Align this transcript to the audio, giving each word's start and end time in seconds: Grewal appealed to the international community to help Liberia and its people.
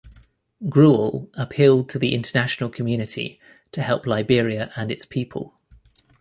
Grewal 0.63 1.29
appealed 1.35 1.87
to 1.89 1.99
the 1.99 2.15
international 2.15 2.71
community 2.71 3.39
to 3.71 3.83
help 3.83 4.07
Liberia 4.07 4.73
and 4.75 4.91
its 4.91 5.05
people. 5.05 5.59